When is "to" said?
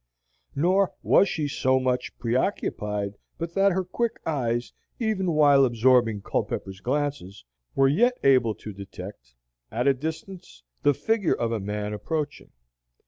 8.55-8.73